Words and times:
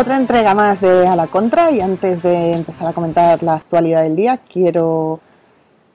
Otra 0.00 0.16
entrega 0.16 0.54
más 0.54 0.80
de 0.80 1.06
A 1.06 1.14
la 1.14 1.26
Contra 1.26 1.70
y 1.70 1.82
antes 1.82 2.22
de 2.22 2.52
empezar 2.52 2.88
a 2.88 2.94
comentar 2.94 3.42
la 3.42 3.56
actualidad 3.56 4.02
del 4.02 4.16
día 4.16 4.40
quiero 4.50 5.20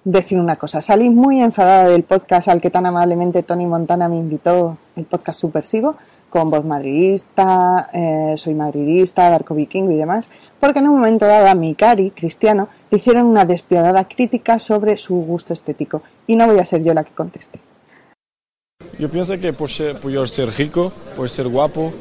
decir 0.04 0.40
una 0.40 0.58
cosa. 0.58 0.80
Salí 0.80 1.10
muy 1.10 1.42
enfadada 1.42 1.90
del 1.90 2.04
podcast 2.04 2.48
al 2.50 2.62
que 2.62 2.70
tan 2.70 2.86
amablemente 2.86 3.42
Tony 3.42 3.66
Montana 3.66 4.08
me 4.08 4.18
invitó, 4.18 4.78
el 4.96 5.06
podcast 5.06 5.40
Supersivo, 5.40 5.96
con 6.30 6.52
voz 6.52 6.64
madridista, 6.64 7.90
eh, 7.94 8.36
soy 8.38 8.54
madridista, 8.54 9.28
Darko 9.28 9.56
Vikingo 9.56 9.92
y 9.92 9.98
demás, 9.98 10.30
porque 10.60 10.78
en 10.78 10.90
un 10.90 10.98
momento 10.98 11.26
dado 11.26 11.48
a 11.48 11.56
mi 11.56 11.74
cari, 11.74 12.12
cristiano, 12.12 12.70
hicieron 12.92 13.26
una 13.26 13.46
despiadada 13.46 14.08
crítica 14.08 14.60
sobre 14.60 14.98
su 14.98 15.16
gusto 15.16 15.52
estético 15.52 16.04
y 16.28 16.36
no 16.36 16.46
voy 16.46 16.60
a 16.60 16.66
ser 16.66 16.84
yo 16.84 16.94
la 16.94 17.04
que 17.04 17.16
conteste. 17.16 17.60
Yo 19.00 19.10
pienso 19.10 19.40
que 19.40 19.52
por, 19.52 19.72
ser, 19.72 19.96
rico, 20.56 20.94
por 21.16 21.28
ser 21.28 21.48
guapo, 21.48 21.92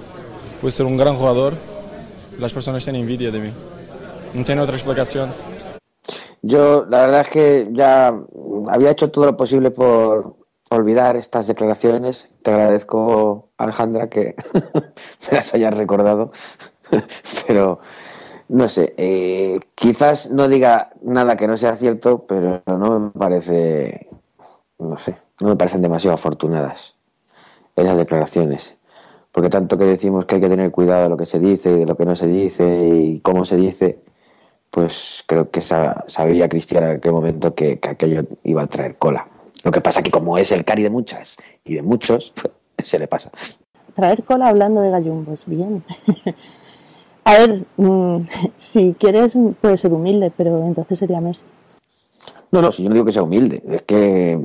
por 0.61 0.71
ser 0.71 0.85
un 0.85 0.99
gran 0.99 1.17
jugador, 1.17 1.55
las 2.39 2.53
personas 2.53 2.85
tienen 2.85 3.03
envidia 3.03 3.31
de 3.31 3.39
mí. 3.41 3.53
No 4.35 4.45
tiene 4.45 4.61
otra 4.61 4.75
explicación. 4.75 5.33
Yo, 6.43 6.85
la 6.91 7.07
verdad 7.07 7.21
es 7.23 7.29
que 7.29 7.69
ya 7.73 8.13
había 8.69 8.91
hecho 8.91 9.11
todo 9.11 9.27
lo 9.27 9.37
posible 9.37 9.71
por 9.71 10.37
olvidar 10.71 11.17
estas 11.17 11.47
declaraciones. 11.47 12.29
Te 12.43 12.53
agradezco, 12.53 13.49
Alejandra, 13.57 14.09
que 14.09 14.35
me 15.31 15.37
las 15.37 15.55
hayas 15.55 15.75
recordado. 15.75 16.33
pero, 17.47 17.81
no 18.49 18.69
sé, 18.69 18.95
eh, 18.99 19.61
quizás 19.75 20.31
no 20.31 20.49
diga 20.49 20.91
nada 21.03 21.37
que 21.37 21.47
no 21.47 21.57
sea 21.57 21.77
cierto, 21.77 22.27
pero 22.27 22.63
no 22.67 23.01
me 23.01 23.11
parece, 23.11 24.09
no 24.79 24.99
sé, 24.99 25.17
no 25.41 25.49
me 25.49 25.57
parecen 25.57 25.83
demasiado 25.83 26.15
afortunadas 26.15 26.95
esas 27.77 27.97
declaraciones. 27.97 28.75
Porque 29.35 29.51
tanto 29.51 29.77
que 29.77 29.85
decimos 29.85 30.27
que 30.27 30.37
hay 30.37 30.41
que 30.41 30.49
tener 30.49 30.71
cuidado 30.71 31.03
de 31.03 31.09
lo 31.09 31.17
que 31.17 31.27
se 31.27 31.41
dice 31.41 31.73
y 31.73 31.79
de 31.81 31.87
lo 31.87 31.97
que 31.97 32.05
no 32.05 32.15
se 32.15 32.29
dice 32.29 32.89
y 32.89 33.19
cómo 33.19 33.45
se 33.45 33.57
dice, 33.57 33.99
pues 34.71 35.25
creo 35.27 35.51
que 35.51 35.61
sa- 35.61 36.05
sabía 36.07 36.49
Cristian 36.49 36.85
en 36.85 36.97
aquel 36.99 37.11
momento 37.11 37.53
que, 37.53 37.81
que 37.81 37.89
aquello 37.89 38.23
iba 38.45 38.63
a 38.63 38.69
traer 38.69 38.95
cola. 38.97 39.27
Lo 39.65 39.73
que 39.73 39.81
pasa 39.81 40.05
que 40.05 40.13
como 40.13 40.39
es 40.39 40.53
el 40.53 40.65
cari 40.65 40.85
de 40.85 40.91
muchas 40.91 41.37
y 41.65 41.75
de 41.75 41.83
muchos, 41.83 42.33
se 42.79 42.97
le 42.97 43.09
pasa. 43.09 43.33
Traer 43.97 44.23
cola 44.23 44.47
hablando 44.47 44.81
de 44.83 44.91
gallumbos, 44.91 45.43
bien. 45.47 45.83
A 47.25 47.33
ver, 47.39 47.65
mm, 47.77 48.19
si 48.59 48.95
quieres 49.01 49.37
puede 49.61 49.77
ser 49.79 49.93
humilde, 49.93 50.31
pero 50.37 50.65
entonces 50.65 50.97
sería 50.97 51.21
Messi. 51.21 51.43
No, 52.53 52.63
no, 52.63 52.71
si 52.71 52.85
yo 52.85 52.89
no 52.89 52.95
digo 52.95 53.07
que 53.07 53.13
sea 53.13 53.25
humilde, 53.25 53.63
es 53.69 53.83
que 53.83 54.41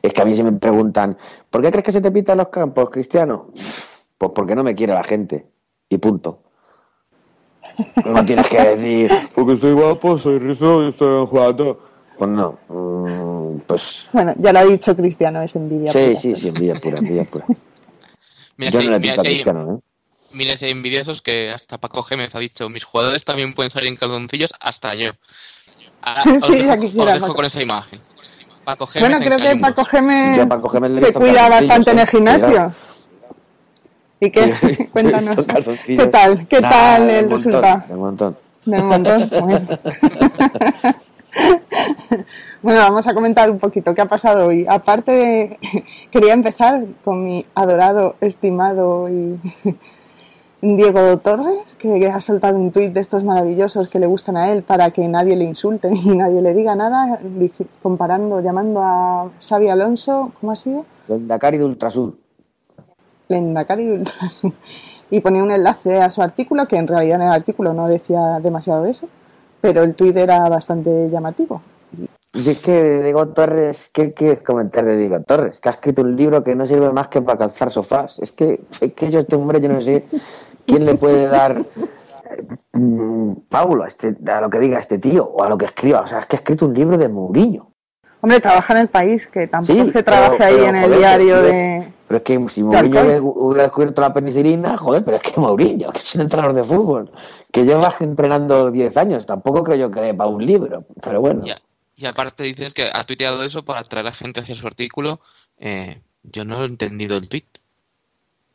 es 0.00 0.12
que 0.12 0.22
a 0.22 0.24
mí 0.24 0.34
se 0.34 0.42
me 0.42 0.52
preguntan, 0.52 1.18
¿por 1.50 1.60
qué 1.60 1.70
crees 1.70 1.84
que 1.84 1.92
se 1.92 2.00
te 2.00 2.10
pitan 2.10 2.38
los 2.38 2.48
campos, 2.48 2.88
Cristiano? 2.88 3.48
Pues 4.18 4.32
porque 4.34 4.54
no 4.54 4.62
me 4.64 4.74
quiere 4.74 4.94
la 4.94 5.04
gente. 5.04 5.46
Y 5.88 5.98
punto. 5.98 6.42
No 8.04 8.24
tienes 8.24 8.48
que 8.48 8.58
decir, 8.60 9.10
porque 9.34 9.58
soy 9.58 9.72
guapo, 9.74 10.18
soy 10.18 10.38
rizo 10.38 10.84
y 10.84 10.88
estoy 10.88 11.26
jugando. 11.26 11.78
Pues 12.16 12.30
no, 12.30 12.58
mm, 12.68 13.58
pues 13.66 14.08
Bueno, 14.12 14.32
ya 14.38 14.52
lo 14.54 14.58
ha 14.60 14.64
dicho 14.64 14.96
Cristiano, 14.96 15.42
es 15.42 15.54
envidia. 15.54 15.92
sí, 15.92 15.98
pura. 15.98 16.16
sí, 16.20 16.34
sí, 16.36 16.48
envidia 16.48 16.74
pura, 16.80 16.98
envidia 16.98 17.24
pura. 17.24 17.44
Mira, 18.56 18.70
Yo 18.70 18.80
si, 18.80 18.86
no 18.86 18.92
le 18.92 19.00
mira, 19.00 19.14
si 19.16 19.20
hay, 19.20 19.34
Cristiano, 19.34 19.74
¿eh? 19.74 19.80
mira 20.32 20.56
si 20.56 20.64
hay 20.64 20.70
envidiosos 20.70 21.20
que 21.20 21.50
hasta 21.50 21.76
Paco 21.76 22.02
Gémez 22.02 22.34
ha 22.34 22.38
dicho, 22.38 22.70
mis 22.70 22.84
jugadores 22.84 23.22
también 23.26 23.52
pueden 23.54 23.70
salir 23.70 23.88
en 23.90 23.96
calzoncillos, 23.96 24.54
hasta 24.60 24.94
yo. 24.94 25.10
Ahora 26.00 26.22
Sí, 26.24 26.30
os 26.42 26.48
dejo, 26.48 26.64
ya 26.64 26.78
quisiera, 26.78 27.06
os 27.08 27.12
dejo 27.14 27.26
Paco. 27.26 27.34
con 27.36 27.44
esa 27.44 27.60
imagen. 27.62 28.00
Paco 28.64 28.86
Gémez 28.86 29.10
Bueno, 29.10 29.22
en 29.22 29.28
creo 29.30 29.38
que. 29.54 29.60
Paco 29.60 29.84
Gémez 29.84 30.46
Paco 30.48 30.70
se 30.70 31.12
cuida 31.12 31.48
bastante 31.50 31.90
en 31.90 31.98
el 31.98 32.04
¿eh? 32.04 32.10
gimnasio. 32.10 32.46
Cuidado. 32.48 32.74
¿Y 34.20 34.30
qué? 34.30 34.52
Sí, 34.54 34.66
he 34.78 34.86
Cuéntanos. 34.88 35.36
¿Qué 35.86 36.06
tal? 36.06 36.46
¿Qué 36.48 36.60
Nah, 36.60 36.70
tal 36.70 37.10
el 37.10 37.28
montón, 37.28 37.38
resultado? 37.52 37.82
de 37.88 37.94
montón. 37.96 38.36
De 38.64 38.80
un 38.80 38.88
montón. 38.88 39.30
Bueno. 39.40 39.68
Bueno, 42.62 42.80
vamos 42.80 43.06
a 43.06 43.12
comentar 43.14 43.50
un 43.50 43.58
poquito 43.58 43.94
qué 43.94 44.00
ha 44.00 44.06
pasado 44.06 44.46
hoy. 44.46 44.64
Aparte, 44.68 45.12
de- 45.12 45.58
quería 46.10 46.32
empezar 46.32 46.82
con 47.04 47.22
mi 47.24 47.44
adorado, 47.54 48.16
estimado 48.22 49.08
y 49.10 49.38
Diego 50.62 51.18
Torres, 51.18 51.58
que 51.78 52.08
ha 52.08 52.20
soltado 52.20 52.56
un 52.58 52.72
tuit 52.72 52.92
de 52.92 53.00
estos 53.00 53.22
maravillosos 53.22 53.88
que 53.90 53.98
le 54.00 54.06
gustan 54.06 54.36
a 54.38 54.50
él 54.50 54.62
para 54.62 54.90
que 54.90 55.06
nadie 55.06 55.36
le 55.36 55.44
insulte 55.44 55.90
y 55.94 56.08
nadie 56.16 56.40
le 56.40 56.54
diga 56.54 56.74
nada, 56.74 57.18
comparando, 57.82 58.40
llamando 58.40 58.80
a 58.82 59.28
Xavi 59.46 59.68
Alonso, 59.68 60.32
¿cómo 60.40 60.52
ha 60.52 60.56
sido? 60.56 60.86
Del 61.06 61.28
Dakar 61.28 61.54
y 61.54 61.58
de 61.58 61.64
Ultrasur. 61.66 62.14
Lendakari 63.28 64.04
y 65.10 65.20
ponía 65.20 65.42
un 65.42 65.50
enlace 65.50 66.00
a 66.00 66.10
su 66.10 66.22
artículo, 66.22 66.66
que 66.66 66.76
en 66.76 66.86
realidad 66.86 67.16
en 67.16 67.28
el 67.28 67.32
artículo 67.32 67.72
no 67.72 67.88
decía 67.88 68.40
demasiado 68.40 68.82
de 68.82 68.90
eso, 68.90 69.08
pero 69.60 69.82
el 69.82 69.94
tuit 69.94 70.16
era 70.16 70.48
bastante 70.48 71.08
llamativo. 71.10 71.62
Si 72.34 72.50
es 72.50 72.58
que 72.58 73.02
Diego 73.02 73.28
Torres, 73.28 73.88
¿qué 73.92 74.12
quieres 74.12 74.42
comentar 74.42 74.84
de 74.84 74.96
Diego 74.96 75.22
Torres? 75.22 75.58
Que 75.58 75.70
ha 75.70 75.72
escrito 75.72 76.02
un 76.02 76.16
libro 76.16 76.44
que 76.44 76.54
no 76.54 76.66
sirve 76.66 76.92
más 76.92 77.08
que 77.08 77.22
para 77.22 77.38
calzar 77.38 77.70
sofás. 77.70 78.18
Es 78.18 78.32
que, 78.32 78.60
es 78.80 78.92
que 78.92 79.10
yo, 79.10 79.20
este 79.20 79.36
hombre, 79.36 79.60
yo 79.60 79.70
no 79.70 79.80
sé 79.80 80.04
quién 80.66 80.84
le 80.84 80.96
puede 80.96 81.28
dar 81.28 81.64
eh, 82.30 82.78
mm, 82.78 83.32
Paulo 83.48 83.84
a, 83.84 83.88
este, 83.88 84.14
a 84.30 84.40
lo 84.42 84.50
que 84.50 84.58
diga 84.58 84.78
este 84.78 84.98
tío 84.98 85.24
o 85.24 85.42
a 85.42 85.48
lo 85.48 85.56
que 85.56 85.64
escriba. 85.64 86.00
O 86.00 86.06
sea, 86.06 86.18
es 86.18 86.26
que 86.26 86.36
ha 86.36 86.40
escrito 86.40 86.66
un 86.66 86.74
libro 86.74 86.98
de 86.98 87.08
Mourinho. 87.08 87.72
Hombre, 88.26 88.40
trabaja 88.40 88.74
en 88.74 88.80
el 88.80 88.88
país, 88.88 89.24
que 89.28 89.46
tampoco 89.46 89.72
Sí, 89.72 89.78
es 89.78 89.86
que 89.86 90.02
pero- 90.02 90.04
trabaje 90.04 90.42
ahí 90.44 90.54
pero, 90.56 90.66
en 90.66 90.76
el 90.76 90.98
diario 90.98 91.34
pero- 91.36 91.46
de... 91.46 91.92
Pero 92.08 92.16
es 92.18 92.22
que 92.24 92.48
si 92.48 92.62
Mourinho 92.64 93.00
hubiera 93.22 93.62
descubierto 93.64 94.00
la 94.00 94.12
penicilina, 94.12 94.76
joder, 94.76 95.04
pero 95.04 95.16
es 95.16 95.22
que 95.22 95.40
Mourinho, 95.40 95.90
que 95.92 95.98
es 95.98 96.14
un 96.16 96.22
entrenador 96.22 96.54
de 96.56 96.64
fútbol, 96.64 97.10
que 97.52 97.64
lleva 97.64 97.92
entrenando 98.00 98.70
10 98.72 98.96
años, 98.96 99.26
tampoco 99.26 99.62
creo 99.62 99.76
yo 99.76 99.90
que 99.92 100.00
dé 100.00 100.12
para 100.14 100.28
un 100.28 100.44
libro, 100.44 100.84
pero 101.00 101.20
bueno. 101.20 101.44
Y 101.94 102.04
aparte 102.06 102.42
dices 102.42 102.74
que 102.74 102.88
ha 102.92 103.04
tuiteado 103.04 103.44
eso 103.44 103.64
para 103.64 103.78
atraer 103.80 104.08
a 104.08 104.12
gente 104.12 104.40
hacia 104.40 104.56
su 104.56 104.66
artículo. 104.66 105.20
Eh, 105.58 106.00
yo 106.24 106.44
no 106.44 106.62
he 106.62 106.66
entendido 106.66 107.16
el 107.16 107.28
tweet. 107.28 107.44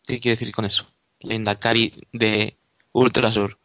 ¿Qué 0.05 0.19
quiere 0.19 0.37
decir 0.37 0.53
con 0.53 0.65
eso? 0.65 0.85
Lendakari 1.21 2.07
de 2.11 2.55
Ultrasur. 2.91 3.57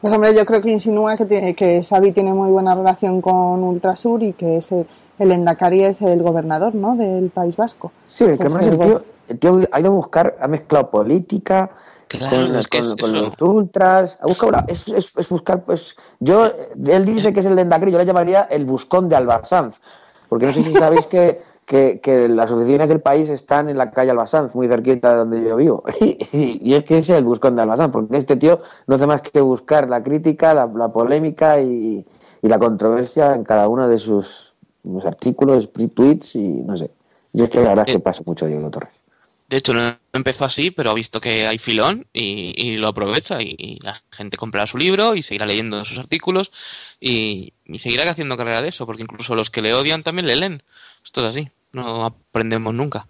Pues 0.00 0.12
hombre, 0.12 0.34
yo 0.34 0.44
creo 0.46 0.60
que 0.60 0.70
insinúa 0.70 1.16
que, 1.16 1.24
tiene, 1.26 1.54
que 1.54 1.82
Xavi 1.82 2.12
tiene 2.12 2.32
muy 2.32 2.50
buena 2.50 2.74
relación 2.74 3.20
con 3.20 3.62
Ultrasur 3.62 4.22
y 4.22 4.32
que 4.32 4.58
ese, 4.58 4.86
el 5.20 5.32
Endacari 5.32 5.84
es 5.84 6.00
el 6.02 6.22
gobernador, 6.22 6.74
¿no?, 6.74 6.96
del 6.96 7.30
País 7.30 7.56
Vasco. 7.56 7.92
Sí, 8.06 8.24
es 8.24 8.30
que 8.30 8.36
Pues 8.38 8.54
además 8.54 8.66
el 8.66 8.78
tío, 8.78 9.02
el 9.28 9.38
tío 9.38 9.60
ha 9.72 9.80
ido 9.80 9.88
a 9.90 9.94
buscar, 9.94 10.36
ha 10.40 10.48
mezclado 10.48 10.90
política 10.90 11.70
Claro, 12.08 12.36
con, 12.46 12.56
es 12.56 12.66
que 12.68 12.78
con- 12.78 12.86
es 12.86 12.94
con 12.96 13.10
eso. 13.10 13.22
los 13.22 13.42
ultras, 13.42 14.18
ha 14.20 14.26
buscado 14.26 14.48
una- 14.48 14.64
es, 14.66 14.88
es- 14.88 15.12
es 15.16 15.28
buscar, 15.28 15.62
pues, 15.64 15.96
yo, 16.18 16.50
él 16.86 17.04
dice 17.04 17.32
que 17.32 17.40
es 17.40 17.46
el 17.46 17.54
Lendakari, 17.54 17.92
yo 17.92 17.98
le 17.98 18.04
llamaría 18.06 18.42
el 18.50 18.64
buscón 18.64 19.08
de 19.08 19.14
Albasanz, 19.16 19.80
porque 20.28 20.46
no 20.46 20.52
sé 20.52 20.62
si 20.64 20.74
sabéis 20.74 21.06
que, 21.06 21.40
que, 21.66 22.00
que 22.00 22.28
las 22.28 22.50
oficinas 22.50 22.88
del 22.88 23.00
país 23.00 23.30
están 23.30 23.68
en 23.68 23.78
la 23.78 23.92
calle 23.92 24.10
Albasanz, 24.10 24.56
muy 24.56 24.66
cerquita 24.66 25.10
de 25.10 25.16
donde 25.18 25.42
yo 25.44 25.54
vivo, 25.54 25.84
y, 26.00 26.58
y 26.68 26.74
es 26.74 26.82
que 26.84 26.98
ese 26.98 27.12
es 27.12 27.18
el 27.18 27.24
buscón 27.24 27.54
de 27.54 27.62
Albasanz, 27.62 27.92
porque 27.92 28.16
este 28.16 28.34
tío 28.36 28.58
no 28.88 28.96
hace 28.96 29.06
más 29.06 29.20
que 29.22 29.40
buscar 29.40 29.88
la 29.88 30.02
crítica, 30.02 30.52
la, 30.52 30.66
la 30.66 30.88
polémica 30.88 31.60
y, 31.60 32.04
y 32.42 32.48
la 32.48 32.58
controversia 32.58 33.34
en 33.36 33.44
cada 33.44 33.68
uno 33.68 33.86
de 33.86 33.98
sus, 33.98 34.49
sus 34.82 35.04
artículos, 35.04 35.68
tweets 35.72 36.34
y 36.36 36.48
no 36.48 36.76
sé. 36.76 36.90
Yo 37.32 37.44
es 37.44 37.50
que 37.50 37.60
la 37.60 37.70
verdad 37.70 37.84
es 37.86 37.92
que 37.92 37.98
Eh, 37.98 38.00
paso 38.00 38.22
mucho 38.26 38.46
de 38.46 38.52
Diego 38.52 38.70
Torres. 38.70 38.90
De 39.48 39.56
hecho, 39.56 39.74
no 39.74 39.96
empezó 40.12 40.44
así, 40.44 40.70
pero 40.70 40.90
ha 40.90 40.94
visto 40.94 41.20
que 41.20 41.46
hay 41.46 41.58
filón 41.58 42.06
y, 42.12 42.54
y 42.56 42.76
lo 42.76 42.86
aprovecha. 42.88 43.42
Y, 43.42 43.56
y 43.58 43.78
la 43.82 44.00
gente 44.10 44.36
comprará 44.36 44.66
su 44.66 44.78
libro 44.78 45.16
y 45.16 45.24
seguirá 45.24 45.44
leyendo 45.44 45.84
sus 45.84 45.98
artículos 45.98 46.52
y, 47.00 47.52
y 47.66 47.78
seguirá 47.80 48.08
haciendo 48.08 48.36
carrera 48.36 48.62
de 48.62 48.68
eso, 48.68 48.86
porque 48.86 49.02
incluso 49.02 49.34
los 49.34 49.50
que 49.50 49.60
le 49.60 49.74
odian 49.74 50.04
también 50.04 50.26
le 50.26 50.36
leen. 50.36 50.62
Esto 51.04 51.26
es 51.26 51.32
así, 51.32 51.50
no 51.72 52.04
aprendemos 52.04 52.74
nunca. 52.74 53.06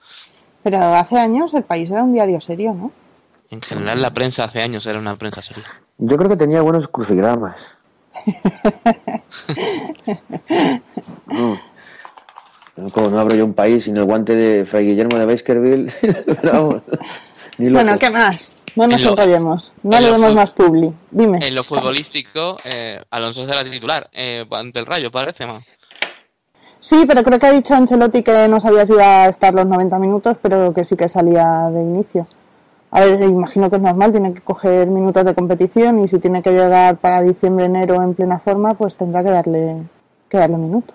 Pero 0.63 0.79
hace 0.95 1.19
años 1.19 1.53
el 1.55 1.65
país 1.65 1.91
era 1.91 2.03
un 2.03 2.15
diario 2.15 2.41
serio, 2.41 2.73
¿no? 2.73 2.91
En 3.51 3.61
general 3.61 4.01
la 4.01 4.11
prensa 4.11 4.45
hace 4.45 4.63
años 4.63 4.87
era 4.87 4.99
una 4.99 5.17
prensa 5.17 5.43
seria. 5.43 5.65
Yo 5.99 6.17
creo 6.17 6.31
que 6.31 6.37
tenía 6.37 6.63
buenos 6.63 6.89
crucigramas. 6.89 7.77
no. 11.27 11.59
Como 12.93 13.09
no 13.11 13.21
abro 13.21 13.37
yo 13.37 13.45
un 13.45 13.55
país 13.55 13.85
sin 13.85 13.97
el 13.97 14.05
guante 14.05 14.35
de 14.37 14.65
Fray 14.65 14.87
Guillermo 14.87 15.19
de 15.19 15.27
Baskerville. 15.27 15.93
Pero 16.27 16.53
vamos, 16.53 16.83
ni 17.59 17.69
loco. 17.69 17.85
Bueno, 17.85 17.99
¿qué 17.99 18.11
más? 18.11 18.51
No 18.77 18.87
nos 18.87 19.01
En 19.01 19.05
lo- 19.07 19.11
enrollemos. 19.13 19.73
No 19.83 19.97
en 19.97 20.03
le 20.03 20.09
lo 20.09 20.15
demos 20.15 20.35
más 20.35 20.51
publi. 20.53 20.93
Dime. 21.11 21.47
En 21.47 21.55
lo 21.55 21.65
futbolístico, 21.65 22.57
eh, 22.65 23.03
Alonso 23.11 23.45
será 23.47 23.65
titular 23.69 24.09
eh, 24.13 24.47
ante 24.51 24.79
el 24.79 24.87
Rayo, 24.87 25.11
parece 25.11 25.47
más. 25.47 25.79
Sí, 26.81 27.05
pero 27.07 27.23
creo 27.23 27.39
que 27.39 27.47
ha 27.47 27.53
dicho 27.53 27.75
Ancelotti 27.75 28.23
que 28.23 28.49
no 28.49 28.59
sabía 28.61 28.87
si 28.87 28.95
iba 28.95 29.25
a 29.25 29.29
estar 29.29 29.53
los 29.53 29.67
90 29.67 29.99
minutos, 29.99 30.37
pero 30.41 30.73
que 30.73 30.85
sí 30.85 30.97
que 30.97 31.09
salía 31.11 31.69
de 31.71 31.81
inicio. 31.83 32.27
A 32.93 33.01
ver, 33.03 33.23
imagino 33.23 33.71
que 33.71 33.77
es 33.77 33.83
normal, 33.83 34.11
tiene 34.11 34.35
que 34.35 34.41
coger 34.41 34.89
minutos 34.89 35.25
de 35.25 35.35
competición 35.35 36.03
y 36.03 36.09
si 36.09 36.19
tiene 36.19 36.43
que 36.43 36.51
llegar 36.51 36.97
para 36.99 37.23
diciembre, 37.23 37.67
enero 37.67 38.03
en 38.03 38.15
plena 38.15 38.41
forma, 38.41 38.75
pues 38.75 38.97
tendrá 38.97 39.23
que 39.23 39.31
darle, 39.31 39.83
que 40.29 40.39
darle 40.39 40.57
minutos. 40.57 40.95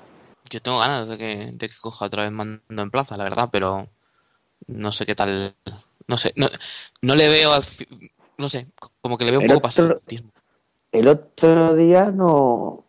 Yo 0.50 0.62
tengo 0.62 0.80
ganas 0.80 1.08
de 1.08 1.18
que, 1.18 1.52
de 1.54 1.70
que 1.70 1.76
coja 1.82 2.06
otra 2.06 2.24
vez 2.24 2.32
mando 2.32 2.60
en 2.70 2.92
plaza, 2.92 3.16
la 3.18 3.24
verdad, 3.24 3.50
pero 3.52 3.88
no 4.68 4.92
sé 4.92 5.06
qué 5.06 5.16
tal. 5.16 5.56
No 6.08 6.18
sé, 6.18 6.34
no, 6.36 6.48
no 7.02 7.16
le 7.16 7.30
veo 7.30 7.54
al 7.54 7.64
No 8.38 8.50
sé, 8.50 8.68
como 9.02 9.18
que 9.18 9.26
le 9.26 9.32
veo 9.32 9.40
un 9.40 9.46
El 9.46 9.54
poco 9.54 9.68
otro- 9.70 9.88
pasitismo. 9.96 10.32
El 10.92 11.08
otro 11.08 11.74
día 11.76 12.12
no. 12.12 12.80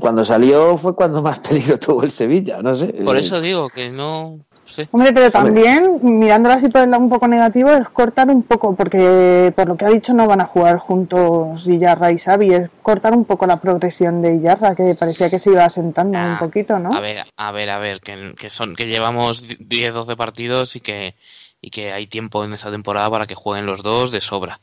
Cuando 0.00 0.24
salió 0.24 0.76
fue 0.78 0.94
cuando 0.96 1.20
más 1.22 1.38
peligro 1.48 1.78
tuvo 1.78 2.02
el 2.02 2.10
Sevilla, 2.10 2.62
no 2.62 2.74
sé. 2.74 2.88
Por 3.04 3.16
eso 3.18 3.40
digo 3.40 3.68
que 3.68 3.90
no 3.90 4.40
sé. 4.70 4.88
Hombre, 4.92 5.12
pero 5.12 5.30
también, 5.30 5.98
mirándolo 6.02 6.54
así 6.54 6.68
por 6.68 6.80
el 6.80 6.90
lado 6.90 7.02
un 7.02 7.10
poco 7.10 7.28
negativo, 7.28 7.70
es 7.70 7.86
cortar 7.90 8.30
un 8.30 8.42
poco, 8.42 8.74
porque 8.74 9.52
por 9.54 9.68
lo 9.68 9.76
que 9.76 9.84
ha 9.84 9.90
dicho 9.90 10.14
no 10.14 10.26
van 10.26 10.40
a 10.40 10.46
jugar 10.46 10.78
juntos 10.78 11.66
Illarra 11.66 12.10
y 12.10 12.18
Xavi, 12.18 12.54
es 12.54 12.70
cortar 12.82 13.12
un 13.14 13.26
poco 13.26 13.46
la 13.46 13.60
progresión 13.60 14.22
de 14.22 14.36
Illarra, 14.36 14.74
que 14.74 14.94
parecía 14.94 15.28
que 15.28 15.38
se 15.38 15.50
iba 15.50 15.64
asentando 15.64 16.18
Ah, 16.18 16.32
un 16.32 16.38
poquito, 16.38 16.78
¿no? 16.78 16.94
A 16.94 17.00
ver, 17.00 17.26
a 17.36 17.52
ver, 17.52 17.68
a 17.68 17.78
ver, 17.78 18.00
que, 18.00 18.34
que 18.38 18.48
son 18.48 18.74
que 18.74 18.86
llevamos 18.86 19.44
10, 19.58 19.92
12 19.92 20.16
partidos 20.16 20.76
y 20.76 20.80
que 20.80 21.14
y 21.62 21.70
que 21.70 21.92
hay 21.92 22.06
tiempo 22.06 22.42
en 22.42 22.54
esa 22.54 22.70
temporada 22.70 23.10
para 23.10 23.26
que 23.26 23.34
jueguen 23.34 23.66
los 23.66 23.82
dos 23.82 24.10
de 24.10 24.22
sobra. 24.22 24.60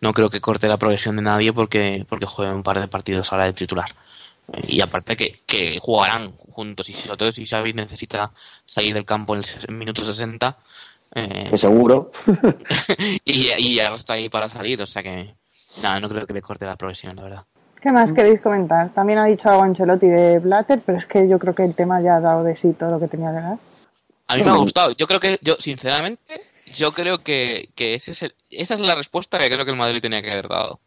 No 0.00 0.12
creo 0.12 0.30
que 0.30 0.40
corte 0.40 0.66
la 0.66 0.78
progresión 0.78 1.14
de 1.16 1.22
nadie 1.22 1.52
porque 1.52 2.04
porque 2.08 2.26
jueguen 2.26 2.56
un 2.56 2.62
par 2.64 2.80
de 2.80 2.88
partidos 2.88 3.32
ahora 3.32 3.44
de 3.44 3.52
titular. 3.52 3.90
Y 4.68 4.80
aparte 4.80 5.16
que, 5.16 5.40
que 5.46 5.78
jugarán 5.80 6.32
juntos 6.36 6.88
y 6.88 6.92
sobre 6.92 7.16
todo 7.18 7.32
si 7.32 7.46
Xavi 7.46 7.72
necesita 7.72 8.32
salir 8.64 8.94
del 8.94 9.04
campo 9.04 9.34
en 9.36 9.42
el 9.68 9.74
minuto 9.74 10.04
60 10.04 10.56
eh, 11.14 11.46
Que 11.50 11.58
seguro. 11.58 12.10
y, 13.24 13.50
y 13.56 13.74
ya 13.74 13.86
está 13.88 14.14
ahí 14.14 14.28
para 14.28 14.48
salir, 14.48 14.80
o 14.82 14.86
sea 14.86 15.02
que 15.02 15.34
nada, 15.82 16.00
no 16.00 16.08
creo 16.08 16.26
que 16.26 16.32
le 16.32 16.42
corte 16.42 16.64
la 16.66 16.76
progresión, 16.76 17.16
la 17.16 17.22
verdad. 17.22 17.44
¿Qué 17.80 17.90
más 17.90 18.12
queréis 18.12 18.42
comentar? 18.42 18.90
También 18.92 19.18
ha 19.18 19.24
dicho 19.24 19.48
algo 19.48 19.62
Ancelotti 19.62 20.06
de 20.06 20.38
Blatter, 20.38 20.82
pero 20.84 20.98
es 20.98 21.06
que 21.06 21.26
yo 21.28 21.38
creo 21.38 21.54
que 21.54 21.64
el 21.64 21.74
tema 21.74 22.02
ya 22.02 22.16
ha 22.16 22.20
dado 22.20 22.44
de 22.44 22.54
sí 22.56 22.74
todo 22.78 22.90
lo 22.90 23.00
que 23.00 23.08
tenía 23.08 23.30
que 23.30 23.40
dar. 23.40 23.58
A 24.26 24.36
mí 24.36 24.42
me 24.42 24.50
ha 24.50 24.56
gustado. 24.56 24.92
Yo 24.92 25.06
creo 25.06 25.18
que, 25.18 25.38
yo 25.40 25.56
sinceramente, 25.58 26.40
yo 26.76 26.92
creo 26.92 27.18
que, 27.18 27.68
que 27.74 27.94
ese 27.94 28.10
es 28.10 28.22
el- 28.22 28.34
esa 28.50 28.74
es 28.74 28.80
la 28.80 28.94
respuesta 28.94 29.38
que 29.38 29.48
creo 29.50 29.64
que 29.64 29.70
el 29.70 29.76
Madrid 29.78 30.02
tenía 30.02 30.20
que 30.22 30.30
haber 30.30 30.48
dado. 30.48 30.78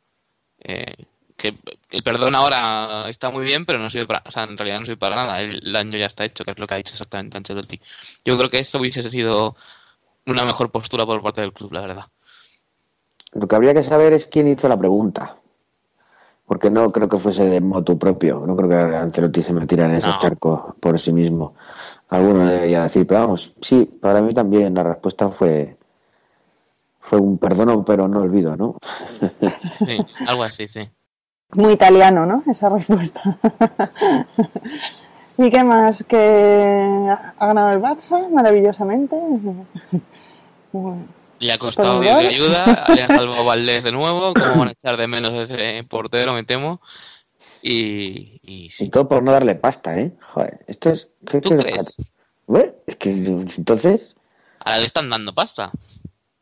Eh, 0.59 0.93
que 1.43 1.57
el 1.89 2.03
perdón 2.03 2.35
ahora 2.35 3.09
está 3.09 3.29
muy 3.29 3.43
bien, 3.43 3.65
pero 3.65 3.77
no 3.77 3.89
sirve 3.89 4.07
para, 4.07 4.23
o 4.25 4.31
sea, 4.31 4.43
en 4.43 4.57
realidad 4.57 4.79
no 4.79 4.85
sirve 4.85 4.97
para 4.97 5.17
nada. 5.17 5.41
El 5.41 5.73
daño 5.73 5.97
ya 5.97 6.05
está 6.05 6.23
hecho, 6.23 6.45
que 6.45 6.51
es 6.51 6.57
lo 6.57 6.65
que 6.65 6.73
ha 6.73 6.77
dicho 6.77 6.93
exactamente 6.93 7.35
Ancelotti. 7.35 7.81
Yo 8.23 8.37
creo 8.37 8.49
que 8.49 8.59
esto 8.59 8.79
hubiese 8.79 9.03
sido 9.09 9.57
una 10.25 10.45
mejor 10.45 10.71
postura 10.71 11.05
por 11.05 11.21
parte 11.21 11.41
del 11.41 11.51
club, 11.51 11.73
la 11.73 11.81
verdad. 11.81 12.05
Lo 13.33 13.45
que 13.45 13.55
habría 13.57 13.73
que 13.73 13.83
saber 13.83 14.13
es 14.13 14.25
quién 14.25 14.47
hizo 14.47 14.69
la 14.69 14.79
pregunta. 14.79 15.35
Porque 16.45 16.69
no 16.69 16.89
creo 16.93 17.09
que 17.09 17.17
fuese 17.17 17.43
de 17.43 17.59
motu 17.59 17.99
propio. 17.99 18.45
No 18.47 18.55
creo 18.55 18.69
que 18.69 18.95
Ancelotti 18.95 19.43
se 19.43 19.51
metiera 19.51 19.83
en 19.83 19.95
ese 19.95 20.07
No. 20.07 20.19
charco 20.19 20.77
por 20.79 20.97
sí 20.97 21.11
mismo. 21.11 21.55
Alguno 22.07 22.45
debería 22.45 22.83
decir, 22.83 23.05
pero 23.05 23.19
vamos, 23.19 23.53
sí, 23.61 23.83
para 23.83 24.21
mí 24.21 24.33
también 24.33 24.73
la 24.75 24.83
respuesta 24.83 25.27
fue 25.29 25.75
fue 27.01 27.19
un 27.19 27.37
perdono, 27.37 27.83
pero 27.83 28.07
no 28.07 28.21
olvido, 28.21 28.55
¿no? 28.55 28.77
Sí, 29.69 29.97
algo 30.25 30.43
así, 30.43 30.69
sí. 30.69 30.89
Muy 31.55 31.73
italiano, 31.73 32.25
¿no? 32.25 32.43
Esa 32.51 32.69
respuesta. 32.69 33.21
¿Y 35.37 35.49
qué 35.49 35.63
más? 35.63 36.03
¿Que 36.03 36.17
ha 37.37 37.45
ganado 37.47 37.71
el 37.71 37.81
Barça 37.81 38.29
maravillosamente? 38.29 39.15
Bueno, 40.71 41.07
Le 41.39 41.53
ha 41.53 41.57
costado 41.57 41.95
¿Por 41.95 42.03
Dios 42.03 42.19
de 42.19 42.27
ayuda, 42.27 42.85
le 42.95 43.01
ha 43.03 43.07
salvado 43.07 43.43
Valdés 43.45 43.83
de 43.83 43.91
nuevo, 43.91 44.33
como 44.33 44.59
van 44.59 44.67
a 44.69 44.71
echar 44.71 44.97
de 44.97 45.07
menos 45.07 45.33
ese 45.33 45.83
portero, 45.89 46.33
me 46.33 46.43
temo. 46.43 46.81
Y, 47.61 48.39
y 48.43 48.69
sí. 48.69 48.85
Y 48.85 48.89
todo 48.89 49.07
por 49.07 49.23
no 49.23 49.31
darle 49.31 49.55
pasta, 49.55 49.97
¿eh? 49.99 50.11
Joder, 50.33 50.59
esto 50.67 50.89
es... 50.89 51.09
¿qué- 51.25 51.41
¿Tú 51.41 51.55
crees? 51.57 51.97
Es 52.85 52.95
que 52.97 53.09
entonces 53.11 54.01
Ahora 54.59 54.79
le 54.79 54.85
están 54.85 55.09
dando 55.09 55.33
pasta. 55.33 55.71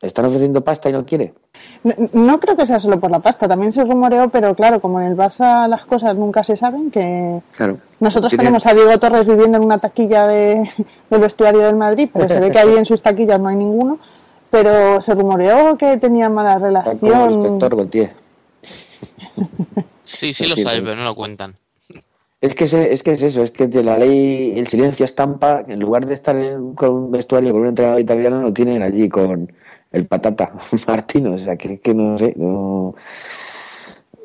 Le 0.01 0.07
están 0.07 0.25
ofreciendo 0.25 0.61
pasta 0.63 0.89
y 0.89 0.93
no 0.93 1.05
quiere. 1.05 1.33
No, 1.83 1.93
no 2.13 2.39
creo 2.39 2.55
que 2.57 2.65
sea 2.65 2.79
solo 2.79 2.99
por 2.99 3.11
la 3.11 3.19
pasta, 3.19 3.47
también 3.47 3.71
se 3.71 3.83
rumoreó, 3.85 4.29
pero 4.29 4.55
claro, 4.55 4.79
como 4.81 4.99
en 4.99 5.07
el 5.07 5.15
Barça 5.17 5.67
las 5.67 5.85
cosas 5.85 6.15
nunca 6.15 6.43
se 6.43 6.57
saben, 6.57 6.89
que 6.89 7.39
Claro. 7.55 7.77
nosotros 7.99 8.29
Tiene- 8.29 8.43
tenemos 8.45 8.65
a 8.65 8.73
Diego 8.73 8.97
Torres 8.97 9.25
viviendo 9.27 9.57
en 9.57 9.63
una 9.65 9.77
taquilla 9.77 10.27
de, 10.27 10.69
del 11.09 11.21
vestuario 11.21 11.61
del 11.61 11.75
Madrid, 11.75 12.09
pero 12.13 12.27
se 12.27 12.39
ve 12.39 12.51
que 12.51 12.59
ahí 12.59 12.75
en 12.77 12.85
sus 12.85 13.01
taquillas 13.01 13.39
no 13.39 13.49
hay 13.49 13.55
ninguno, 13.57 13.99
pero 14.49 15.01
se 15.01 15.13
rumoreó 15.13 15.77
que 15.77 15.97
tenían 15.97 16.33
mala 16.33 16.57
relación. 16.57 17.31
inspector 17.31 17.75
Gautier. 17.75 18.11
Sí, 20.03 20.33
sí 20.33 20.47
lo 20.47 20.55
sabe, 20.55 20.77
sí. 20.77 20.81
pero 20.83 20.95
no 20.95 21.03
lo 21.03 21.15
cuentan. 21.15 21.55
Es 22.41 22.55
que, 22.55 22.63
es, 22.63 22.73
es 22.73 23.03
que 23.03 23.11
es 23.11 23.21
eso, 23.21 23.43
es 23.43 23.51
que 23.51 23.67
de 23.67 23.83
la 23.83 23.97
ley 23.99 24.57
el 24.57 24.65
silencio 24.67 25.05
estampa, 25.05 25.63
en 25.67 25.79
lugar 25.79 26.07
de 26.07 26.15
estar 26.15 26.35
en- 26.35 26.73
con 26.73 26.89
un 26.89 27.11
vestuario 27.11 27.51
con 27.51 27.61
un 27.61 27.67
entrenador 27.67 27.99
italiano, 28.01 28.41
lo 28.41 28.51
tienen 28.51 28.81
allí 28.81 29.07
con 29.09 29.51
el 29.91 30.07
patata 30.07 30.51
Martino, 30.87 31.33
o 31.33 31.37
sea, 31.37 31.55
que, 31.55 31.79
que 31.79 31.93
no 31.93 32.17
sé, 32.17 32.33
no... 32.37 32.95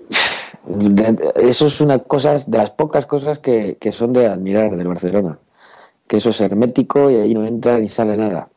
Eso 1.37 1.67
es 1.67 1.81
una 1.81 2.01
cosa, 2.01 2.39
de 2.39 2.59
las 2.59 2.73
pocas 2.73 3.07
cosas 3.07 3.39
que, 3.39 3.77
que 3.81 3.93
son 3.93 4.13
de 4.13 4.27
admirar 4.27 4.77
del 4.77 4.89
Barcelona, 4.89 5.39
que 6.09 6.17
eso 6.17 6.31
es 6.31 6.41
hermético 6.41 7.09
y 7.09 7.17
ahí 7.17 7.35
no 7.35 7.47
entra 7.47 7.79
ni 7.79 7.89
sale 7.89 8.17
nada. 8.17 8.49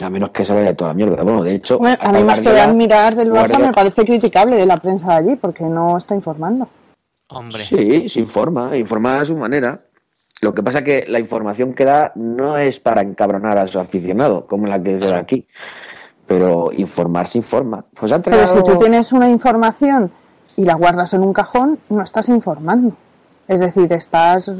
A 0.00 0.10
menos 0.10 0.30
que 0.30 0.44
se 0.44 0.52
vaya 0.52 0.74
toda 0.74 0.90
la 0.90 0.94
mierda. 0.94 1.22
Bueno, 1.22 1.44
de 1.44 1.54
hecho, 1.54 1.78
Bueno, 1.78 1.96
a 2.00 2.12
mí 2.12 2.24
más 2.24 2.40
que 2.40 2.50
de 2.50 2.60
admirar 2.60 3.14
del 3.14 3.30
Barça 3.30 3.60
me 3.60 3.72
parece 3.72 4.04
criticable 4.04 4.56
de 4.56 4.66
la 4.66 4.78
prensa 4.78 5.06
de 5.06 5.14
allí, 5.14 5.36
porque 5.36 5.62
no 5.62 5.96
está 5.96 6.16
informando. 6.16 6.68
Hombre, 7.28 7.62
Sí, 7.62 8.08
se 8.08 8.18
informa, 8.18 8.76
informa 8.76 9.20
a 9.20 9.24
su 9.24 9.36
manera. 9.36 9.82
Lo 10.40 10.52
que 10.52 10.64
pasa 10.64 10.82
que 10.82 11.04
la 11.06 11.20
información 11.20 11.72
que 11.72 11.84
da 11.84 12.10
no 12.16 12.58
es 12.58 12.80
para 12.80 13.02
encabronar 13.02 13.56
a 13.56 13.68
su 13.68 13.78
aficionado, 13.78 14.46
como 14.46 14.66
la 14.66 14.82
que 14.82 14.98
se 14.98 15.06
da 15.06 15.18
aquí. 15.18 15.46
Pero 16.38 16.70
informar 16.76 17.26
se 17.28 17.38
informa. 17.38 17.84
Pues 17.98 18.12
ha 18.12 18.20
Pero 18.20 18.36
entrenado... 18.36 18.66
si 18.66 18.72
tú 18.72 18.78
tienes 18.78 19.12
una 19.12 19.28
información 19.30 20.10
y 20.56 20.64
la 20.64 20.74
guardas 20.74 21.12
en 21.14 21.22
un 21.22 21.32
cajón, 21.32 21.78
no 21.88 22.02
estás 22.02 22.28
informando. 22.28 22.92
Es 23.48 23.60
decir, 23.60 23.92
estás 23.92 24.48
eh, 24.48 24.52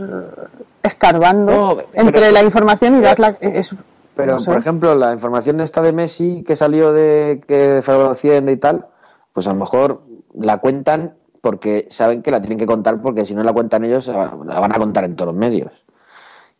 escarbando 0.82 1.52
No, 1.52 1.76
pero- 1.76 1.88
entre 2.08 2.32
la 2.32 2.42
información 2.42 2.98
y 2.98 3.00
das 3.00 3.18
la... 3.18 3.28
es- 3.40 3.74
Pero, 4.14 4.34
no 4.34 4.38
sé. 4.38 4.50
por 4.50 4.58
ejemplo, 4.60 4.94
la 4.94 5.12
información 5.12 5.60
esta 5.60 5.82
de 5.82 5.92
Messi 5.92 6.44
que 6.46 6.54
salió 6.56 6.92
de 6.92 7.42
que 7.48 7.80
fue 7.82 7.94
Hacienda 8.10 8.52
y 8.52 8.56
tal, 8.56 8.86
pues 9.32 9.46
a 9.46 9.50
lo 9.52 9.56
mejor 9.60 10.02
la 10.34 10.58
cuentan 10.58 11.14
porque 11.40 11.88
saben 11.90 12.22
que 12.22 12.30
la 12.30 12.40
tienen 12.40 12.58
que 12.58 12.66
contar 12.66 13.02
porque 13.02 13.26
si 13.26 13.34
no 13.34 13.42
la 13.42 13.52
cuentan 13.52 13.84
ellos 13.84 14.06
la 14.06 14.34
la 14.46 14.60
van 14.60 14.72
a 14.74 14.78
contar 14.78 15.04
en 15.04 15.16
todos 15.16 15.32
los 15.32 15.36
medios. 15.38 15.72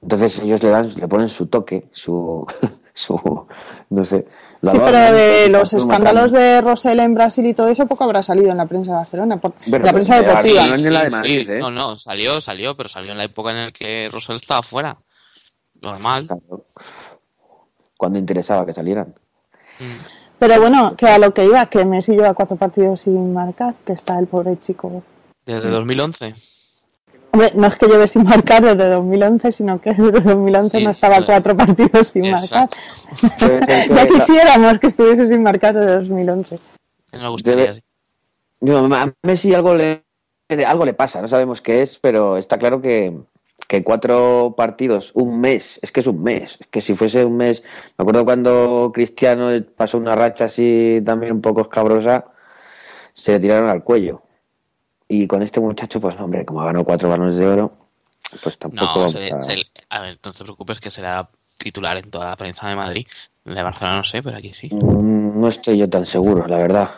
Entonces 0.03 0.39
ellos 0.41 0.63
le 0.63 0.69
dan, 0.71 0.89
le 0.97 1.09
ponen 1.09 1.29
su 1.29 1.47
toque, 1.47 1.89
su, 1.93 2.47
su 2.95 3.47
no 3.91 4.05
sé. 4.05 4.27
La 4.65 4.73
Sí, 4.73 4.79
pero 4.85 4.99
de 5.13 5.49
los 5.51 5.73
escándalos 5.73 6.33
de 6.33 6.61
Rosell 6.61 7.01
en 7.01 7.15
Brasil 7.15 7.47
y 7.47 7.55
todo 7.55 7.69
eso 7.69 7.87
poco 7.87 8.05
habrá 8.05 8.23
salido 8.23 8.51
en 8.51 8.57
la 8.57 8.67
prensa 8.67 8.91
de 8.93 8.97
Barcelona, 8.99 9.37
por- 9.41 9.53
Pero 9.71 9.85
la 9.85 9.93
prensa 9.93 10.15
de 10.17 10.23
deportiva. 10.23 10.55
Barcelona 10.63 10.77
ni 10.89 10.95
la 10.95 11.05
de 11.05 11.11
Madrid, 11.11 11.51
¿eh? 11.51 11.59
No, 11.61 11.71
no, 11.71 11.99
salió, 11.99 12.41
salió, 12.41 12.77
pero 12.77 12.89
salió 12.89 13.13
en 13.13 13.19
la 13.19 13.25
época 13.25 13.51
en 13.51 13.65
la 13.67 13.71
que 13.73 14.09
Rosell 14.13 14.37
estaba 14.37 14.63
fuera. 14.63 14.97
Normal. 15.81 16.29
Cuando 17.97 18.19
interesaba 18.19 18.65
que 18.67 18.75
salieran. 18.75 19.15
Mm. 19.79 19.85
Pero 20.39 20.61
bueno, 20.61 20.95
que 20.97 21.07
a 21.07 21.19
lo 21.19 21.33
que 21.33 21.45
iba, 21.45 21.65
que 21.67 21.85
Messi 21.85 22.13
lleva 22.13 22.35
cuatro 22.35 22.57
partidos 22.57 23.01
sin 23.03 23.33
marcar, 23.33 23.75
que 23.87 23.93
está 23.93 24.19
el 24.19 24.27
pobre 24.27 24.59
chico. 24.61 25.03
Desde 25.47 25.69
2011. 25.71 26.35
Hombre, 27.35 27.51
no 27.57 27.67
es 27.67 27.75
que 27.75 27.87
lleve 27.87 28.07
sin 28.07 28.23
marcar 28.23 28.63
desde 28.63 28.91
2011, 28.91 29.51
sino 29.51 29.81
que 29.81 29.91
desde 29.93 30.21
2011 30.21 30.79
Sí, 30.79 30.85
no 30.85 30.91
estaba 30.91 31.17
claro. 31.17 31.27
cuatro 31.27 31.57
partidos 31.57 32.07
sin 32.07 32.27
Exacto. 32.27 32.77
marcar. 33.41 33.89
Ya 33.89 34.07
quisiéramos 34.07 34.79
que 34.79 34.87
estuviese 34.87 35.27
sin 35.27 35.43
marcar 35.43 35.75
desde 35.75 35.97
2011. 35.97 36.61
No 37.13 37.19
me 37.21 37.29
gustaría. 37.31 37.73
Debe- 37.73 37.83
No, 38.61 38.87
a 38.95 39.13
Messi 39.25 39.53
algo 39.53 39.75
le, 39.75 40.05
algo 40.65 40.85
le 40.85 40.95
pasa, 40.95 41.21
no 41.21 41.27
sabemos 41.27 41.61
qué 41.61 41.83
es, 41.83 41.99
pero 41.99 42.37
está 42.37 42.57
claro 42.57 42.81
que, 42.81 43.19
que 43.67 43.83
cuatro 43.83 44.55
partidos, 44.57 45.11
un 45.15 45.41
mes, 45.41 45.81
es 45.83 45.91
que 45.91 46.01
es 46.01 46.07
un 46.07 46.23
mes, 46.23 46.57
es 46.61 46.67
que 46.69 46.81
si 46.81 46.95
fuese 46.95 47.25
un 47.25 47.37
mes, 47.37 47.65
me 47.99 48.05
acuerdo 48.05 48.25
cuando 48.25 48.93
Cristiano 48.95 49.49
pasó 49.77 49.99
una 49.99 50.15
racha 50.15 50.45
así 50.45 51.03
también 51.05 51.33
un 51.33 51.43
poco 51.43 51.63
escabrosa, 51.63 52.27
se 53.13 53.33
le 53.33 53.41
tiraron 53.41 53.69
al 53.69 53.83
cuello. 53.83 54.23
Y 55.09 55.27
con 55.27 55.43
este 55.43 55.61
muchacho, 55.61 56.01
pues 56.01 56.19
hombre, 56.19 56.45
como 56.45 56.65
ganó 56.65 56.85
cuatro 56.85 57.09
balones 57.11 57.37
de 57.37 57.47
oro, 57.47 57.73
pues 58.43 58.59
tampoco... 58.59 59.01
No, 59.01 59.09
se- 59.11 59.29
se- 59.29 59.65
a 59.91 60.01
ver, 60.01 60.19
no 60.25 60.33
te 60.33 60.45
preocupes 60.45 60.81
que 60.81 60.91
será 60.91 61.29
titular 61.59 61.97
en 61.99 62.11
toda 62.11 62.27
la 62.31 62.37
prensa 62.37 62.69
de 62.69 62.77
Madrid. 62.77 63.07
De 63.45 63.63
Barcelona 63.63 63.99
no 63.99 64.05
sé, 64.05 64.23
pero 64.23 64.37
aquí 64.39 64.55
sí. 64.55 64.69
Mm, 64.73 65.41
No 65.41 65.49
estoy 65.49 65.79
yo 65.79 65.89
tan 65.89 66.07
seguro, 66.07 66.47
la 66.47 66.57
verdad. 66.59 66.91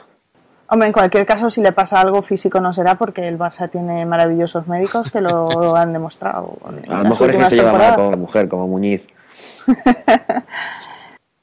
Hombre, 0.68 0.88
en 0.88 0.92
cualquier 0.92 1.26
caso, 1.26 1.48
si 1.50 1.60
le 1.60 1.72
pasa 1.72 2.00
algo 2.00 2.22
físico 2.22 2.60
no 2.60 2.72
será 2.72 2.96
porque 2.96 3.26
el 3.28 3.38
Barça 3.38 3.70
tiene 3.70 4.04
maravillosos 4.06 4.66
médicos 4.66 5.10
que 5.12 5.20
lo 5.20 5.76
han 5.76 5.92
demostrado. 5.92 6.58
A 6.88 7.02
lo 7.02 7.04
mejor 7.08 7.30
es 7.30 7.36
que 7.36 7.44
se 7.50 7.56
lleva 7.56 7.72
mal 7.72 7.94
con 7.96 8.10
la 8.12 8.16
mujer, 8.16 8.48
como 8.48 8.66
Muñiz. 8.68 9.06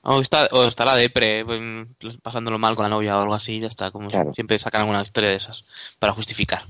O 0.06 0.20
está, 0.20 0.48
o 0.52 0.66
está 0.66 0.84
la 0.86 0.96
depre, 0.96 1.46
pues, 1.46 2.18
pasándolo 2.22 2.60
mal 2.60 2.76
con 2.76 2.84
la 2.84 2.90
novia 2.90 3.18
o 3.18 3.22
algo 3.22 3.34
así, 3.34 3.60
ya 3.62 3.68
está. 3.68 3.90
Como 3.92 4.10
Claro. 4.10 4.34
siempre 4.34 4.60
sacan 4.60 4.82
alguna 4.82 5.02
historia 5.02 5.30
de 5.30 5.38
esas 5.38 5.64
para 5.98 6.12
justificar. 6.14 6.66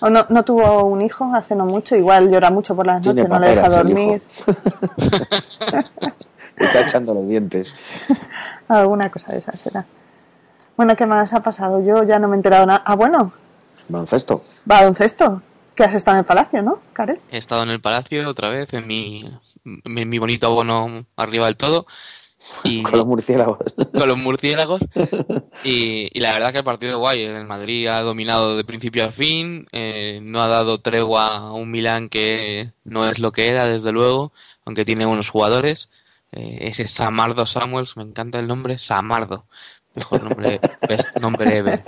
O 0.00 0.10
no, 0.10 0.26
no 0.28 0.44
tuvo 0.44 0.84
un 0.84 1.00
hijo 1.00 1.24
hace 1.34 1.54
no 1.54 1.64
mucho, 1.64 1.96
igual 1.96 2.30
llora 2.30 2.50
mucho 2.50 2.76
por 2.76 2.86
las 2.86 3.00
Tiene 3.00 3.22
noches, 3.22 3.30
no 3.32 3.38
le 3.40 3.54
deja 3.54 3.68
dormir, 3.70 4.20
Está 6.56 6.80
echando 6.82 7.14
los 7.14 7.28
dientes. 7.28 7.72
alguna 8.68 9.10
cosa 9.10 9.32
de 9.32 9.38
esa 9.38 9.52
será. 9.52 9.84
Bueno, 10.76 10.96
¿qué 10.96 11.06
más 11.06 11.32
ha 11.32 11.42
pasado? 11.42 11.82
Yo 11.82 12.02
ya 12.04 12.18
no 12.18 12.28
me 12.28 12.34
he 12.34 12.38
enterado 12.38 12.66
nada. 12.66 12.82
Ah, 12.84 12.94
bueno, 12.94 13.32
Baloncesto. 13.88 14.44
baloncesto, 14.64 15.42
que 15.74 15.84
has 15.84 15.94
estado 15.94 16.16
en 16.16 16.20
el 16.20 16.24
palacio, 16.26 16.62
¿no, 16.62 16.80
Karel? 16.92 17.20
He 17.30 17.38
estado 17.38 17.62
en 17.62 17.70
el 17.70 17.80
palacio 17.80 18.28
otra 18.28 18.48
vez, 18.48 18.72
en 18.74 18.86
mi, 18.86 19.30
en 19.64 20.08
mi 20.08 20.18
bonito 20.18 20.46
abono 20.46 21.04
arriba 21.16 21.46
del 21.46 21.56
todo. 21.56 21.86
Y 22.64 22.82
Con 22.84 22.98
los 22.98 23.06
murciélagos. 23.06 23.58
con 23.92 24.08
los 24.08 24.18
murciélagos. 24.18 24.80
Y, 25.64 26.10
y 26.12 26.20
la 26.20 26.32
verdad 26.34 26.52
que 26.52 26.58
el 26.58 26.64
partido 26.64 26.98
guay. 26.98 27.22
El 27.22 27.46
Madrid 27.46 27.86
ha 27.88 28.00
dominado 28.02 28.56
de 28.56 28.64
principio 28.64 29.04
a 29.04 29.10
fin. 29.10 29.66
eh, 29.72 30.20
no 30.22 30.42
ha 30.42 30.48
dado 30.48 30.80
tregua 30.80 31.36
a 31.36 31.52
un 31.52 31.70
Milán 31.70 32.08
que 32.08 32.72
no 32.84 33.08
es 33.08 33.18
lo 33.18 33.32
que 33.32 33.48
era, 33.48 33.64
desde 33.64 33.90
luego. 33.90 34.32
Aunque 34.64 34.84
tiene 34.84 35.06
buenos 35.06 35.30
jugadores. 35.30 35.88
Eh, 36.32 36.58
ese 36.68 36.86
Samardo 36.88 37.46
Samuels, 37.46 37.96
me 37.96 38.02
encanta 38.02 38.38
el 38.38 38.46
nombre. 38.48 38.78
Samardo. 38.78 39.46
Mejor 39.94 40.22
nombre, 40.24 40.60
best 40.88 41.16
nombre 41.18 41.56
ever. 41.56 41.82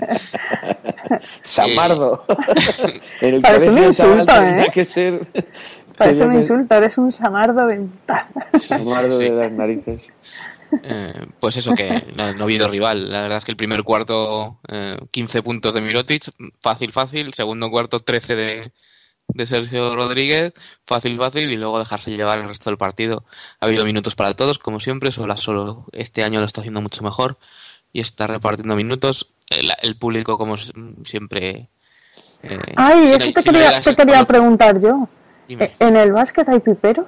Samardo. 1.43 2.25
en 3.21 3.35
el 3.35 3.43
colegio, 3.43 4.27
¿eh? 4.27 4.71
que 4.73 4.85
ser. 4.85 5.27
Parece 5.99 6.25
un 6.25 6.35
insulto, 6.35 6.75
eres 6.77 6.97
un 6.99 7.13
samardo 7.13 7.67
de... 7.67 7.87
Samardo 8.61 9.19
Sí, 9.19 9.25
sí. 9.27 9.31
de 9.31 9.37
las 9.37 9.53
narices. 9.53 10.03
Eh, 10.83 11.27
pues 11.41 11.57
eso, 11.57 11.75
que 11.75 12.05
no, 12.17 12.33
no 12.35 12.41
ha 12.41 12.45
habido 12.45 12.69
rival. 12.69 13.11
La 13.11 13.23
verdad 13.23 13.39
es 13.39 13.45
que 13.45 13.51
el 13.53 13.57
primer 13.57 13.83
cuarto, 13.83 14.59
eh, 14.69 14.97
15 15.11 15.43
puntos 15.43 15.75
de 15.75 15.81
Mirotic, 15.81 16.25
fácil, 16.61 16.93
fácil. 16.93 17.33
Segundo 17.35 17.71
cuarto, 17.71 17.99
13 18.01 18.37
de, 18.37 18.73
de 19.29 19.47
Sergio 19.47 19.97
Rodríguez, 19.97 20.53
fácil, 20.87 21.17
fácil. 21.19 21.51
Y 21.51 21.57
luego 21.57 21.79
dejarse 21.79 22.11
llevar 22.11 22.39
el 22.39 22.49
resto 22.49 22.71
del 22.71 22.77
partido. 22.79 23.25
Ha 23.61 23.67
habido 23.67 23.85
minutos 23.85 24.15
para 24.15 24.35
todos, 24.35 24.59
como 24.59 24.79
siempre. 24.79 25.11
Sola 25.11 25.37
solo 25.39 25.87
este 25.93 26.23
año 26.23 26.41
lo 26.41 26.47
está 26.47 26.61
haciendo 26.61 26.81
mucho 26.83 27.03
mejor 27.03 27.39
y 27.93 28.01
está 28.01 28.27
repartiendo 28.27 28.77
minutos. 28.77 29.31
El, 29.49 29.73
el 29.83 29.97
público, 29.97 30.37
como 30.37 30.57
s- 30.57 30.71
siempre. 31.07 31.69
eh, 32.43 32.59
Ay, 32.77 33.13
eso 33.15 33.33
te 33.33 33.43
quería, 33.43 33.81
te 33.81 33.97
quería 33.97 34.25
preguntar 34.27 34.79
yo. 34.81 35.09
Dime. 35.49 35.65
Eh, 35.65 35.77
¿En 35.81 35.97
el 35.97 36.13
básquet 36.13 36.49
hay 36.49 36.61
piperos? 36.61 37.07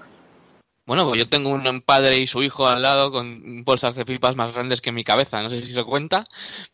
Bueno, 0.86 1.06
pues 1.06 1.20
yo 1.20 1.28
tengo 1.28 1.50
un 1.50 1.82
padre 1.82 2.16
y 2.18 2.26
su 2.26 2.42
hijo 2.42 2.66
al 2.66 2.82
lado 2.82 3.12
con 3.12 3.62
bolsas 3.64 3.94
de 3.94 4.04
pipas 4.04 4.34
más 4.34 4.54
grandes 4.54 4.80
que 4.80 4.90
mi 4.90 5.04
cabeza. 5.04 5.40
No 5.40 5.48
sé 5.48 5.62
si 5.62 5.72
se 5.72 5.84
cuenta, 5.84 6.24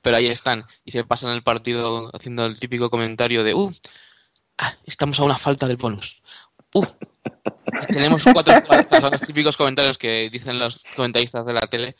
pero 0.00 0.16
ahí 0.16 0.26
están. 0.28 0.64
Y 0.86 0.92
se 0.92 1.04
pasan 1.04 1.32
el 1.32 1.42
partido 1.42 2.10
haciendo 2.14 2.46
el 2.46 2.58
típico 2.58 2.88
comentario 2.88 3.44
de, 3.44 3.52
uh, 3.52 3.74
ah, 4.56 4.74
estamos 4.86 5.20
a 5.20 5.24
una 5.24 5.36
falta 5.36 5.68
del 5.68 5.76
bonus. 5.76 6.22
Uh, 6.72 6.86
tenemos 7.88 8.22
cuatro 8.32 8.54
jugadores. 8.62 9.00
Son 9.02 9.10
los 9.10 9.20
típicos 9.20 9.56
comentarios 9.58 9.98
que 9.98 10.30
dicen 10.30 10.58
los 10.58 10.82
comentaristas 10.94 11.44
de 11.44 11.52
la 11.52 11.66
tele, 11.66 11.96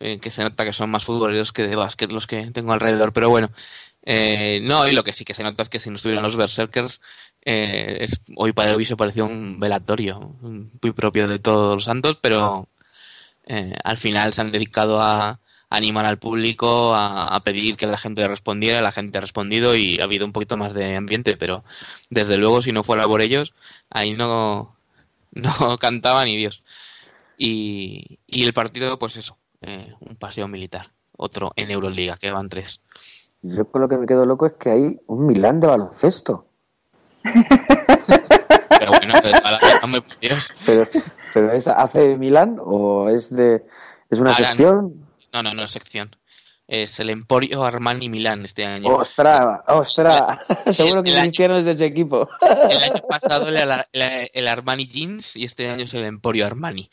eh, 0.00 0.18
que 0.20 0.30
se 0.30 0.42
nota 0.42 0.64
que 0.64 0.72
son 0.72 0.90
más 0.90 1.04
futboleros 1.04 1.52
que 1.52 1.66
de 1.66 1.76
básquet 1.76 2.10
los 2.12 2.26
que 2.26 2.50
tengo 2.52 2.72
alrededor. 2.72 3.12
Pero 3.12 3.30
bueno, 3.30 3.50
eh, 4.08 4.60
no, 4.62 4.86
y 4.88 4.92
lo 4.92 5.02
que 5.04 5.12
sí 5.12 5.24
que 5.24 5.34
se 5.34 5.42
nota 5.42 5.62
es 5.62 5.68
que 5.68 5.80
si 5.80 5.90
no 5.90 5.96
estuvieran 5.96 6.22
los 6.24 6.36
Berserkers, 6.36 7.00
eh, 7.44 7.98
es, 8.00 8.20
hoy 8.36 8.52
para 8.52 8.70
el 8.70 8.86
se 8.86 8.96
pareció 8.96 9.26
un 9.26 9.58
velatorio, 9.60 10.36
muy 10.40 10.92
propio 10.92 11.26
de 11.28 11.40
todos 11.40 11.74
los 11.76 11.84
santos, 11.84 12.16
pero 12.22 12.68
eh, 13.46 13.74
al 13.84 13.96
final 13.98 14.32
se 14.32 14.40
han 14.42 14.52
dedicado 14.52 15.00
a 15.00 15.40
animar 15.70 16.06
al 16.06 16.18
público, 16.18 16.94
a, 16.94 17.28
a 17.34 17.40
pedir 17.40 17.76
que 17.76 17.86
la 17.86 17.98
gente 17.98 18.26
respondiera, 18.28 18.82
la 18.82 18.92
gente 18.92 19.18
ha 19.18 19.20
respondido 19.20 19.76
y 19.76 20.00
ha 20.00 20.04
habido 20.04 20.26
un 20.26 20.32
poquito 20.32 20.56
más 20.56 20.74
de 20.74 20.96
ambiente, 20.96 21.36
pero 21.36 21.64
desde 22.10 22.36
luego 22.38 22.62
si 22.62 22.72
no 22.72 22.84
fuera 22.84 23.04
por 23.06 23.22
ellos, 23.22 23.52
ahí 23.90 24.14
no, 24.14 24.76
no 25.32 25.78
cantaba 25.80 26.24
ni 26.24 26.36
Dios. 26.36 26.62
Y, 27.38 28.18
y 28.26 28.44
el 28.44 28.54
partido, 28.54 28.98
pues 28.98 29.16
eso, 29.16 29.38
eh, 29.62 29.94
un 30.00 30.16
paseo 30.16 30.48
militar, 30.48 30.92
otro 31.16 31.52
en 31.56 31.70
Euroliga, 31.70 32.16
que 32.16 32.30
van 32.30 32.48
tres. 32.48 32.80
Yo 33.42 33.70
con 33.70 33.82
lo 33.82 33.88
que 33.88 33.98
me 33.98 34.06
quedo 34.06 34.26
loco 34.26 34.46
es 34.46 34.52
que 34.54 34.70
hay 34.70 35.00
un 35.06 35.26
Milán 35.26 35.60
de 35.60 35.66
baloncesto. 35.68 36.46
Pero 37.22 38.90
bueno, 38.90 39.14
la 39.22 40.04
Dios. 40.20 40.50
Pero, 40.64 40.88
pero 41.32 41.52
¿es 41.52 41.68
hace 41.68 42.16
Milán 42.16 42.58
o 42.60 43.08
es 43.08 43.34
de 43.34 43.64
es 44.10 44.20
una 44.20 44.32
Ahora, 44.32 44.48
sección? 44.48 45.06
No, 45.32 45.42
no, 45.42 45.54
no 45.54 45.64
es 45.64 45.70
sección. 45.70 46.14
Es 46.68 46.98
el 46.98 47.10
Emporio 47.10 47.64
Armani 47.64 48.08
Milán 48.08 48.44
este 48.44 48.64
año. 48.66 48.88
¡Ostras! 48.96 49.60
¡Ostras! 49.68 50.38
Seguro 50.72 51.02
que 51.04 51.10
el 51.10 51.16
año- 51.16 51.22
Cristiano 51.28 51.56
es 51.56 51.64
de 51.64 51.72
ese 51.72 51.84
equipo. 51.86 52.28
El 52.40 52.82
año 52.92 53.02
pasado 53.08 53.48
era 53.48 53.86
el 53.92 54.48
Armani 54.48 54.86
Jeans 54.88 55.36
y 55.36 55.44
este 55.44 55.68
año 55.68 55.84
es 55.84 55.94
el 55.94 56.02
Emporio 56.04 56.44
Armani. 56.44 56.90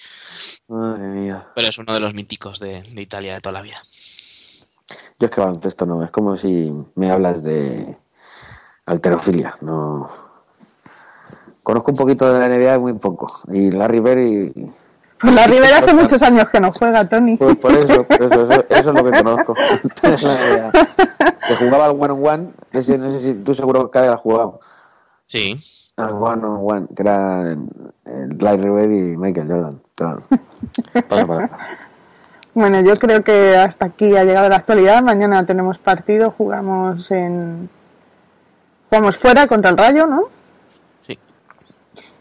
Madre 0.68 1.04
mía. 1.08 1.48
Pero 1.56 1.68
es 1.70 1.78
uno 1.80 1.92
de 1.94 2.00
los 2.00 2.14
míticos 2.14 2.60
de, 2.60 2.84
de 2.84 3.02
Italia 3.02 3.34
de 3.34 3.42
toda 3.42 3.54
la 3.54 3.62
vida. 3.64 3.78
Yo 5.20 5.26
es 5.26 5.32
que 5.32 5.42
baloncesto 5.42 5.86
no, 5.88 6.04
es 6.04 6.12
como 6.12 6.38
si 6.38 6.72
me 6.96 7.10
hablas 7.10 7.42
de 7.42 7.98
alterofilia. 8.86 9.56
No. 9.62 10.08
Conozco 11.64 11.92
un 11.92 11.98
poquito 11.98 12.32
de 12.32 12.40
la 12.40 12.48
NBA, 12.48 12.78
muy 12.78 12.94
poco. 12.94 13.42
Y 13.52 13.72
Larry 13.72 14.00
Bird 14.02 14.20
y. 14.20 14.72
Pues 15.24 15.36
la 15.36 15.48
Rivera 15.48 15.78
hace 15.78 15.94
muchos 15.94 16.22
años 16.22 16.50
que 16.50 16.60
no 16.60 16.74
juega, 16.74 17.08
Tony. 17.08 17.38
Pues 17.38 17.56
por 17.56 17.72
eso, 17.72 18.04
por 18.04 18.22
eso, 18.22 18.44
eso, 18.44 18.66
eso 18.68 18.90
es 18.90 18.96
lo 18.96 19.04
que 19.06 19.24
conozco. 19.24 19.56
Que 21.48 21.56
jugaba 21.58 21.86
al 21.86 21.92
one 21.92 22.14
on 22.14 22.26
one, 22.26 22.50
ese, 22.72 22.98
no 22.98 23.12
sé 23.12 23.20
si 23.20 23.34
tú 23.34 23.54
seguro 23.54 23.92
que 23.92 24.00
has 24.00 24.20
jugado. 24.20 24.62
Sí. 25.26 25.62
Al 25.98 26.14
one 26.14 26.46
on 26.46 26.60
one, 26.62 26.88
que 26.96 27.02
era 27.02 27.52
eh, 27.52 28.28
Larry 28.40 28.70
Bird 28.70 28.92
y 28.92 29.18
Michael 29.18 29.48
Jordan. 29.48 29.82
Pero, 29.96 30.24
pasa 31.08 31.28
para 31.28 31.46
acá. 31.46 31.58
Bueno, 32.54 32.82
yo 32.82 32.98
creo 33.00 33.24
que 33.24 33.58
hasta 33.58 33.86
aquí 33.86 34.16
ha 34.16 34.24
llegado 34.24 34.48
la 34.48 34.58
actualidad. 34.58 35.04
Mañana 35.04 35.46
tenemos 35.46 35.78
partido, 35.78 36.32
jugamos 36.32 37.12
en. 37.12 37.70
Jugamos 38.90 39.18
fuera 39.18 39.48
contra 39.48 39.72
el 39.72 39.78
Rayo, 39.78 40.06
¿no? 40.06 40.24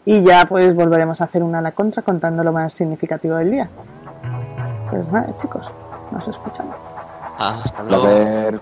y 0.05 0.23
ya 0.23 0.45
pues 0.45 0.75
volveremos 0.75 1.21
a 1.21 1.25
hacer 1.25 1.43
una 1.43 1.59
a 1.59 1.61
la 1.61 1.71
contra 1.71 2.01
contando 2.01 2.43
lo 2.43 2.51
más 2.51 2.73
significativo 2.73 3.35
del 3.35 3.51
día. 3.51 3.69
Pues 4.89 5.07
nada, 5.11 5.35
chicos, 5.37 5.71
nos 6.11 6.27
escuchamos. 6.27 6.75
Hasta 7.37 7.83
luego. 7.83 8.59